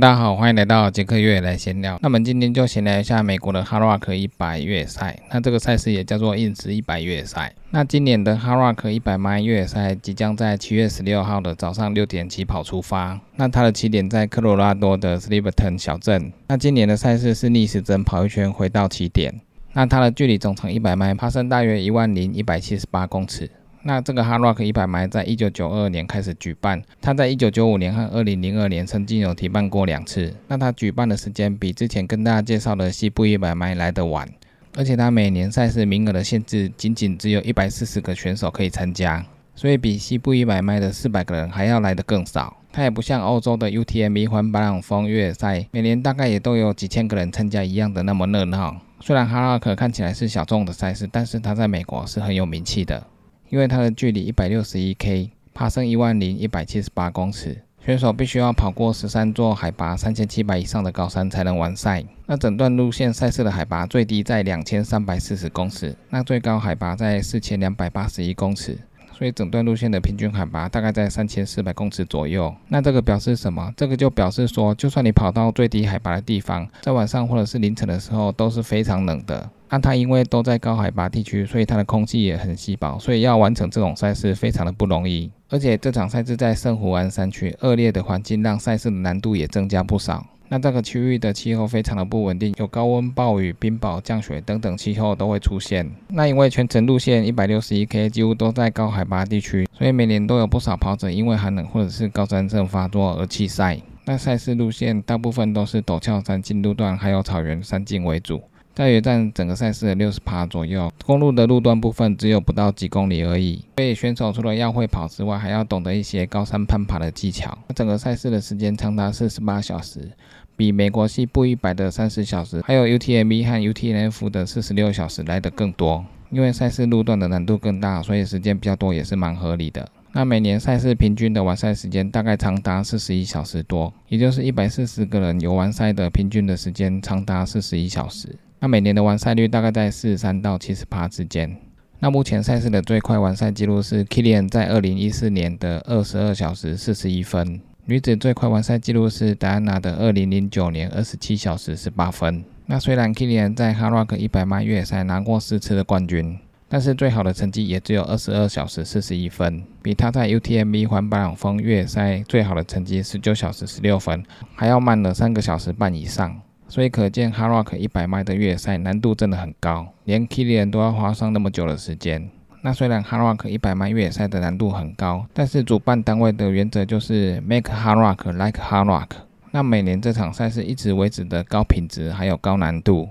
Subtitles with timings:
[0.00, 1.98] 大家好，欢迎来到杰克越野来闲聊。
[2.00, 5.20] 那我们今天就闲聊一下美国的 Hard Rock 一百越野赛。
[5.30, 7.52] 那这个赛事也叫做硬石一百越野赛。
[7.68, 13.20] 那今年的 Hard Rock 一百迈越野赛即将在七月十六号的早上六点起跑出发。
[13.36, 16.32] 那它的起点在科罗拉多的 Silverton 小镇。
[16.46, 19.42] 那今年的赛事是逆时针跑一圈回到起点。
[19.74, 23.50] 那它的距离总长一百迈，爬升大约一万零一百七十八公尺。
[23.84, 30.32] 那这个 Hard Rock 一百迈在一九九二年开始举办，它在一九九五年和二零零二年曾经有提办过两次。
[30.46, 34.28] 那它举办的时间比之前跟大家介绍的西部一百迈来得晚，
[34.76, 39.24] 而且它每年赛事名额的限制仅仅只有一百四十个选手可以参加，
[39.56, 42.56] 所以比西部一百迈的四百个人还要来得更少。
[42.70, 48.74] 它也不像欧洲的 UTMB 环白朗峰越野赛，每年大概也都有几千个人参加一样的那么热闹。
[49.00, 53.04] 虽然 Harrock 看起来是小众的赛事，但是它在美国是很有名气的。
[53.52, 62.02] 因为它的距离一百六十一 K，爬升一万零一百七十八公尺，选手必须要跑过十三座海拔三千七百以上的高山才能完赛。
[62.24, 68.78] 那整段路线赛事的海拔最低在两千三百四十公尺，那最高海拔在四千两百八十一公尺。
[69.12, 72.52] 所以整段路线的平均海拔大概在三千四百公尺左右。
[72.68, 73.70] 那这个表示什么？
[73.76, 79.50] 这个就表示说，就算你跑到最低海拔的地方，在晚上或者是凌晨的时候都是非常冷的。
[79.72, 85.30] 那它因为都在高海拔地区，所以它的空气也很稀薄，所以要完成这种赛事非常的不容易。
[85.48, 90.26] 而且这场赛事在圣湖湾山区，恶劣的环境让赛事的难度也增加不少。
[90.50, 95.90] 那这个区域的气候非常的不稳定，有高温、暴雨、冰雹、降雪等等气候都会出现。
[96.08, 103.80] 那因为全程路线一百六十一 K 几乎都在高海拔地区，所以每年都有不少跑者因为寒冷或者是高山症发作而弃赛。
[104.04, 108.42] 那赛事路线大部分都是陡峭山径路段，还有草原山径为主。
[108.74, 113.62] 大约占整个赛事的六十趴左右，公路的路段部分只有不到几公里而已。
[113.76, 117.56] 所以选手除了要会跑之外，还要懂得一些高山攀爬的技巧。
[117.74, 120.10] 整个赛事的时间长达四十八小时，
[120.56, 126.04] 比美国西部一百的三十小时，还有 UTMB 和 UTMF 的四十六小时来的更多。
[126.30, 129.86] 因为赛事路段的难度更大，所以时间比较多也是蛮合理的。
[130.12, 138.34] 那每年赛事平均的完赛时间大概长达四十一小时多，也就是一百四十个人有完赛的平均的时间长达四十一小时。
[138.62, 141.56] 那每年的完赛率大概在四十三到七十八之间。
[141.98, 152.44] 那目前赛事的最快完赛记录是 Kilian 在二零一四年的二十二小时四十一分，女子最快完赛记录是戴安娜的二零零九年二十七小时十八分。
[152.66, 164.22] 那虽然 Kilian 在 Harrock 一百迈越野赛拿过四次的冠军，但是最好的成绩也只有二十二小时四十一分，比他在 UTMB 环白朗峰越野赛最好的成绩十九小时十六分
[164.54, 166.40] 还要慢了三个小时半以上。
[166.72, 172.30] 所以可见，Hard Rock 一百迈的越野赛难度真的很高，连 Killian 都要花上那么久的时间。
[172.62, 179.08] 那虽然 Hard Rock 一百迈越野赛的难度很高，但是主办单位的原则就是 Make Hard Rock like Hard Rock。
[179.50, 183.06] 那每年这场赛事一直维持的高品质还有高难度。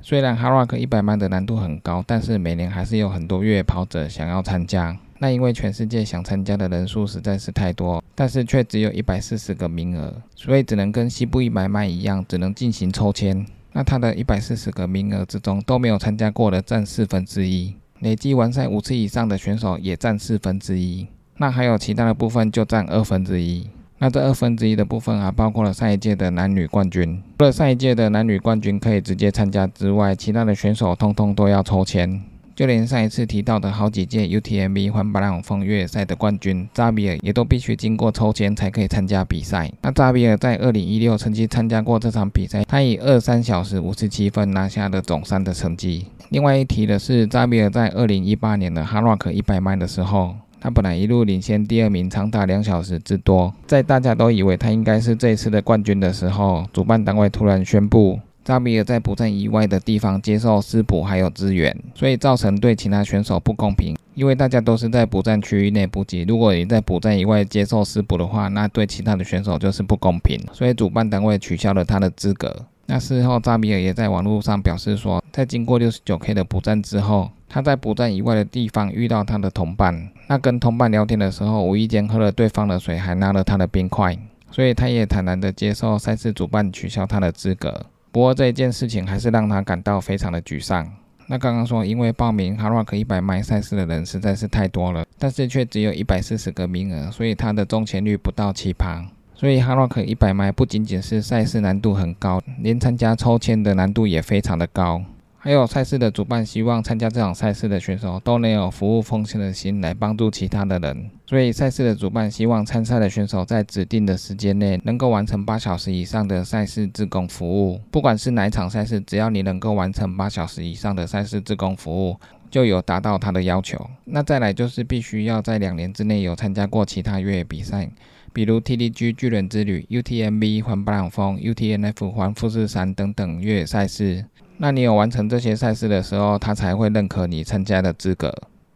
[0.00, 4.96] 虽然 Hard Rock 一百迈的难度很高，但是每年还是有很多越野跑者想要参加。
[5.22, 13.46] 那因为全世界想参加的人数实在是太多，但是却只有一百四十个名额，所以只能跟西部一百迈一样，只能进行抽签。
[13.72, 21.06] 那他的一百四十个名额之中，都没有参加过的占四分之一，累计完赛五次以上的选手也占四分之一。
[21.36, 23.68] 那还有其他的部分就占二分之一。
[23.98, 27.22] 那这二分之一的部分还包括了上一届的男女冠军。
[27.38, 32.22] 除了上一届的男女冠军可以直接参加之外，其他的选手通通都要抽签。
[32.60, 39.72] 就连上一次提到的好几届 UTMB 环巴朗峰越野赛的冠军扎比尔，也都必须经过抽签才可以参加比赛。
[39.80, 46.04] 那扎比尔在2016曾经参加过这场比赛，他以二三小时五十七分拿下了总三的成绩。
[46.28, 58.20] 另外一提的是，扎比尔在2018年的 Hard Rock 一百迈的时候，他本来一路领先第二名长达两小时之多，在大家都以为他应该是这一次的冠军的时候，主办单位突然宣布。
[58.44, 63.96] 扎比尔在补站以外的地方接受食补还有支援，所以造成对其他选手不公平。
[64.14, 70.38] 因为大家都是在补站区域内补给，如果你在补站以外接受食补的话，那对其他的选手就是不公平。
[70.52, 72.54] 所以主办单位取消了他的资格。
[72.86, 84.18] 那事后扎比尔也在网络上表示说，在经过六十九 K 的补站之后，他在补站以外的地方遇到他的同伴，那跟同伴聊天的时候，无意间喝了对方的水，还拿了他的冰块，
[84.50, 87.86] 所以他也坦然的接受赛事主办取消他的资格。
[88.12, 90.90] 不过这一件事情还是让他感到非常的沮丧。
[91.26, 99.04] 那刚刚说，因为报名 h a r Rock 一百迈赛事的人实在是太多了，但是却只有一百四十个名额，所以他的中签率不到七趴。
[99.34, 105.00] 所以 h a r Rock 一百迈不仅仅是赛事难度很高，连参加抽签的难度也非常的高。
[105.42, 117.80] 还有赛事的主办希望参加这场赛事的选手都能有服务奉献的心来帮助其他的人，所以赛事的主办希望参赛的选手在指定的时间内能够完成八小时以上的赛事自供服务。
[117.90, 122.16] 不管是哪一场赛事，只要你能够完成八小时以上的赛事自供服务，
[122.50, 123.88] 就有达到他的要求。
[124.04, 127.88] 那再来就是必须要在两年之内有参加过其他越野比赛，
[128.34, 134.26] 比如 TDG 巨人之旅、UTMB 环巴朗峰、UTNF 环富士山等等越野赛事。
[134.62, 138.30] 那你有完成这些赛事的时候，他才会认可你参加的资格。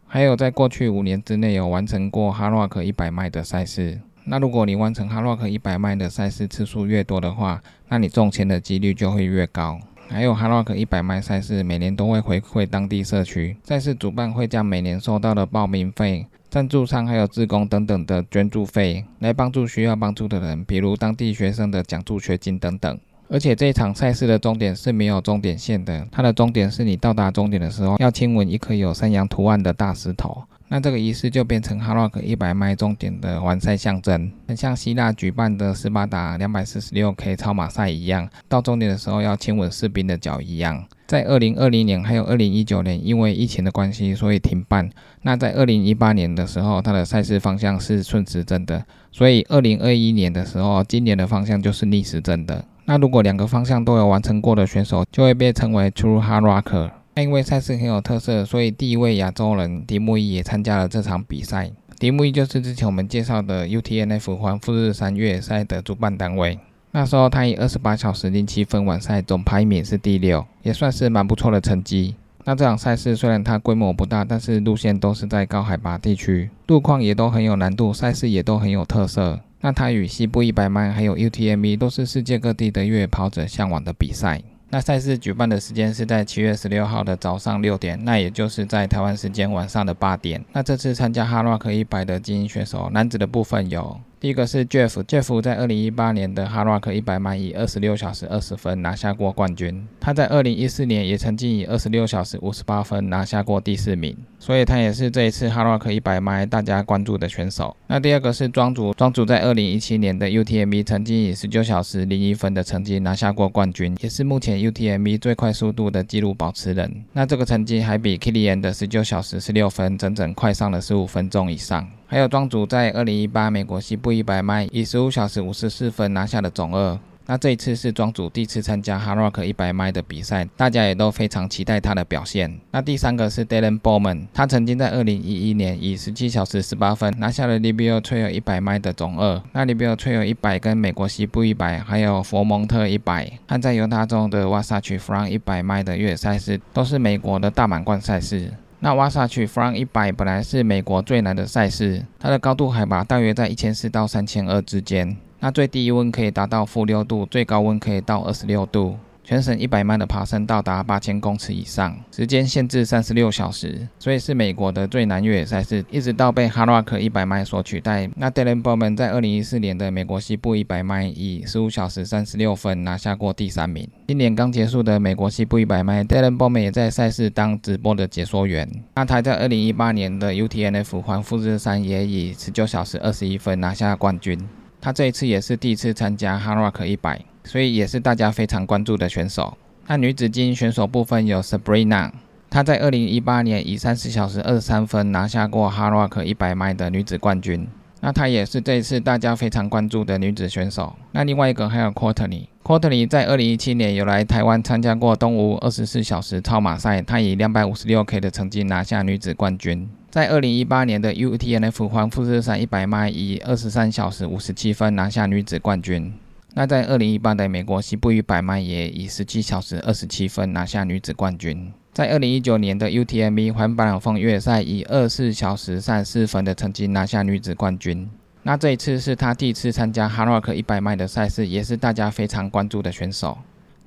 [0.07, 4.01] 还有在过去五年之内有完成过哈洛克一百迈的赛事。
[4.23, 9.79] 那如果你完成哈洛克一百迈的赛事次数越多的话，那你中签的几率就会越高。
[10.09, 22.97] 还有哈洛克一百迈赛事每年都会回馈当地社区，赛事主办会将每年收到的报名费、赞助商还有自工等等的捐助费来帮助需要帮助的人，比如当地学生的奖助学金等等。
[23.27, 40.85] 而且这一场赛事的终点是没有终点线的，它的终点是你到达终点的时候要亲吻一颗有山羊图案的大石头，那这个仪式就变成哈洛克一百迈终点的完赛象征，很像希腊举办的斯巴达两百四十六 K 超马赛一样，到终点的时候要亲吻士兵的脚一样。
[41.07, 44.89] 在二零二零年还有二零一九年，因为疫情的关系，所以停办。
[45.23, 52.63] 那在二零一八年的时候，它的赛事方向是顺时针的，所以二零二一年的时候，今年的方向就是逆时针的。
[52.85, 56.91] 那如果两个方向都有完成过的选手，就会被称为 True Hard Rocker。
[57.15, 61.71] 那因为赛事很有特色，所以第一位亚洲人迪木伊也参加了这场比赛。
[61.97, 66.59] 迪木伊就是之前我们介绍的 UTNF 环富日山越野赛的主办单位。
[66.91, 72.15] 那时候他以二十八小时零七分完赛，总排名是第六，也算是蛮不错的成绩。
[72.43, 79.39] 那这场赛事虽然它规模不大，但是路线都是在高海拔地区，路况也都很有难度，赛事也都很有特色。
[79.65, 84.39] 那它与西部一百迈还有 UTMB 都是世界各地的越野跑者向往的比赛。
[84.69, 90.39] 那赛事举办的时间是在七月十六号的早上六点，那也就是在台湾时间晚上的八点。
[90.53, 93.99] 那这次参加哈洛克一百的精英选手，男子的部分有。
[94.25, 99.87] 第一个是 Jeff，Jeff 在二零一八年的哈罗克一百迈以二十六小时二十分拿下过冠军。
[99.99, 107.77] 他在二零一四年也曾经以二十六小时五十八分拿下过第四名，所以他也是这一次哈罗克一百迈大家关注的选手。
[107.85, 117.05] 那第二个是庄主，庄主在二零一七年的 UTMB 曾经以十九小时零一分的成绩拿下过冠军，也是目前 UTMB 最快速度的纪录保持人。
[117.13, 121.87] 那这个成绩还比 Kilian 的十九小时十六分整整快上了十五分钟以上。
[122.07, 126.99] 还有庄主在二零一八美国西部一百迈以十五小时五十四分拿下的总二。
[127.27, 132.59] 那这一次是庄主第一次参加哈洛克一百迈的比赛，大家也都非常期待他的表现。
[132.69, 139.41] 那第三个是 Dylan Bowman，他曾经在二零一一年以十七小时十八分拿下了 Libio Trail 一百迈的总二。
[139.53, 148.53] 那 Libio Trail 一百跟美国西部一百，还有佛蒙特一百，和在犹他州的 Wasatch Front 一百迈的越野赛事，都是美国的大满贯赛事。
[148.85, 158.95] 那瓦萨曲 Front 一百本来是美国最难的赛事，它的高度海拔大约在一千四到三千二之间，那最低温可以达到负六度，最高温可以到二十六度。
[159.27, 168.07] 全省一百迈的爬升到达八千公尺以上，时间限制三十六小时，所以是美国的最难越野赛事，一直到被哈洛克一百迈所取代。
[168.17, 173.89] 那 Dylan Bowman 在二零一四年的美国西部一百迈以十五小时三十六分拿下过第三名。
[174.07, 178.69] 今年刚结束的美国西部一百迈，Dylan Bowman 也在赛事当直播的解说员。
[178.93, 184.39] 那他在二零一八年的 UTNF 环富士山也以十九小时二十一分拿下冠军。
[184.79, 187.19] 他这一次也是第一次参加哈洛克一百。
[187.45, 189.57] 所以也是大家非常关注的选手。
[189.87, 192.11] 那女子精英选手部分有 Sabrina，
[192.49, 197.67] 她在二零一八年以三十小时二十三分拿下过哈洛克一百迈的女子冠军。
[198.01, 200.95] 那她也是这一次大家非常关注的女子选手。
[201.11, 209.87] 那另外一个还有 Courtney，Courtney 在二零一七年有来台湾参加过东吴二十四小时超马赛，她以两百五十六 K 的成绩拿下女子冠军。
[210.09, 216.13] 在二零一八年的 UTNF 环富士山一百迈以二十三小时五十七分拿下女子冠军。
[216.57, 221.73] 那在二零一八的美国西部一百迈也以十七小时二十七分拿下女子冠军。
[221.91, 228.09] 在二零一九年的 UTMB 环板朗峰越野赛以二十四小时三十四分的成绩拿下女子冠军。
[228.43, 233.37] 那这一次是他第一次参加哈洛克一百迈的赛事，也是大家非常关注的选手。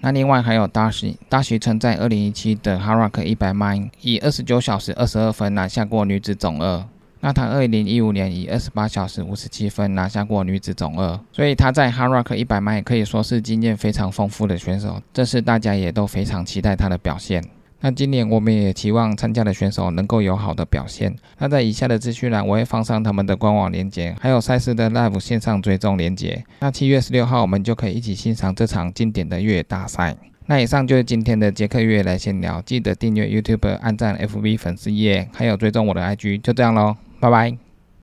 [0.01, 6.85] 那另外还有大徐，大徐曾在二零一七的哈洛克一百迈以二十九小时二十二分拿下过女子总二。
[7.21, 17.43] 那他二零一五年以二十八小时五十七分拿下过女子总二，所以他在哈罗克一百迈可以说是经验非常丰富的选手，这是大家也都非常期待他的表现。
[17.81, 21.15] 那今年我们也期望参加的选手能够有好的表现。
[21.39, 26.45] 那在以下的资讯栏我会放上他们的官网链接，还有赛事的 live 线上追踪链接。
[26.59, 30.17] 那七月十六号我们就可以一起欣赏这场经典的越野大赛。
[30.47, 37.68] 那以上就是今天的杰克越野来闲聊，记得订阅 YouTube、按赞 FB 粉丝页，还有追踪我的 IG，就这样喽，拜拜。